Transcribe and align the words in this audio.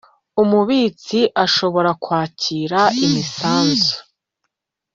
Umubitsi 0.41 1.19
ashobora 1.43 1.91
kwakira 2.03 2.79
imisanzu 3.05 3.95